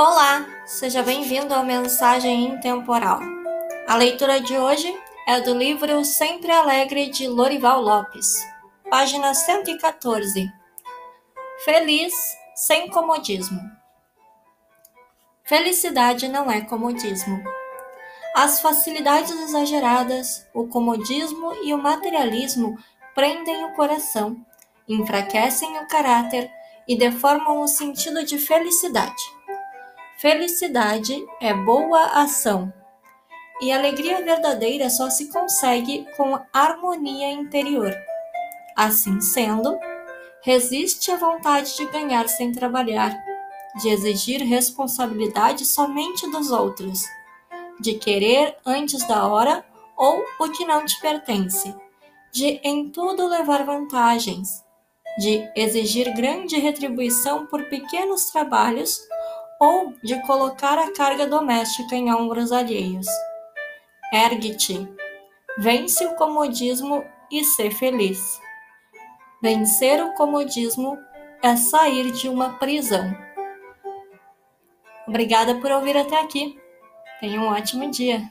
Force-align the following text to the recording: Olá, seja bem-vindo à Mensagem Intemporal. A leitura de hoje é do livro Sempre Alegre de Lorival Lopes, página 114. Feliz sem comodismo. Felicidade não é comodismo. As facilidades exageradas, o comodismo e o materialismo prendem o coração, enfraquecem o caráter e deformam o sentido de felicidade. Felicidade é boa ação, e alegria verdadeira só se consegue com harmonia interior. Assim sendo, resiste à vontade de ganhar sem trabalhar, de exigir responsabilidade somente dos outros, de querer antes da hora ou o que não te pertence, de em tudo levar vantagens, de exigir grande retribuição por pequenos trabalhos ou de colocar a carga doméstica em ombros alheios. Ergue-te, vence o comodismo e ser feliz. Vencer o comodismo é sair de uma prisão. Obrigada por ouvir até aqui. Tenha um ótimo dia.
Olá, 0.00 0.46
seja 0.64 1.02
bem-vindo 1.02 1.52
à 1.52 1.60
Mensagem 1.64 2.44
Intemporal. 2.44 3.18
A 3.84 3.96
leitura 3.96 4.40
de 4.40 4.56
hoje 4.56 4.96
é 5.26 5.40
do 5.40 5.52
livro 5.52 6.04
Sempre 6.04 6.52
Alegre 6.52 7.10
de 7.10 7.26
Lorival 7.26 7.82
Lopes, 7.82 8.32
página 8.88 9.34
114. 9.34 10.48
Feliz 11.64 12.14
sem 12.54 12.88
comodismo. 12.90 13.60
Felicidade 15.42 16.28
não 16.28 16.48
é 16.48 16.60
comodismo. 16.60 17.42
As 18.36 18.60
facilidades 18.60 19.32
exageradas, 19.32 20.46
o 20.54 20.68
comodismo 20.68 21.54
e 21.64 21.74
o 21.74 21.82
materialismo 21.82 22.78
prendem 23.16 23.64
o 23.64 23.74
coração, 23.74 24.36
enfraquecem 24.88 25.76
o 25.80 25.88
caráter 25.88 26.48
e 26.86 26.96
deformam 26.96 27.62
o 27.62 27.66
sentido 27.66 28.24
de 28.24 28.38
felicidade. 28.38 29.37
Felicidade 30.20 31.24
é 31.40 31.54
boa 31.54 32.06
ação, 32.20 32.72
e 33.60 33.70
alegria 33.70 34.20
verdadeira 34.20 34.90
só 34.90 35.08
se 35.08 35.30
consegue 35.30 36.08
com 36.16 36.40
harmonia 36.52 37.30
interior. 37.30 37.94
Assim 38.74 39.20
sendo, 39.20 39.78
resiste 40.42 41.12
à 41.12 41.16
vontade 41.16 41.76
de 41.76 41.86
ganhar 41.86 42.28
sem 42.28 42.50
trabalhar, 42.50 43.16
de 43.80 43.90
exigir 43.90 44.42
responsabilidade 44.42 45.64
somente 45.64 46.28
dos 46.32 46.50
outros, 46.50 47.04
de 47.78 47.94
querer 47.94 48.56
antes 48.66 49.06
da 49.06 49.24
hora 49.24 49.64
ou 49.96 50.24
o 50.40 50.48
que 50.50 50.64
não 50.64 50.84
te 50.84 51.00
pertence, 51.00 51.72
de 52.32 52.60
em 52.64 52.90
tudo 52.90 53.28
levar 53.28 53.64
vantagens, 53.64 54.64
de 55.16 55.48
exigir 55.54 56.12
grande 56.12 56.58
retribuição 56.58 57.46
por 57.46 57.66
pequenos 57.66 58.24
trabalhos 58.30 58.98
ou 59.60 59.94
de 60.02 60.20
colocar 60.22 60.78
a 60.78 60.92
carga 60.92 61.26
doméstica 61.26 61.94
em 61.94 62.12
ombros 62.12 62.52
alheios. 62.52 63.06
Ergue-te, 64.12 64.88
vence 65.58 66.04
o 66.06 66.14
comodismo 66.14 67.04
e 67.30 67.44
ser 67.44 67.70
feliz. 67.70 68.40
Vencer 69.42 70.02
o 70.02 70.14
comodismo 70.14 70.98
é 71.42 71.56
sair 71.56 72.10
de 72.12 72.28
uma 72.28 72.54
prisão. 72.58 73.14
Obrigada 75.06 75.54
por 75.56 75.70
ouvir 75.70 75.96
até 75.96 76.20
aqui. 76.20 76.58
Tenha 77.20 77.40
um 77.40 77.48
ótimo 77.48 77.90
dia. 77.90 78.22